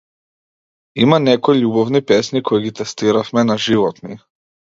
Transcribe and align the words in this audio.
Има 1.03 1.19
некои 1.25 1.59
љубовни 1.59 2.01
песни 2.13 2.41
кои 2.49 2.65
ги 2.65 2.73
тестиравме 2.81 3.45
на 3.53 3.59
животни. 3.69 4.19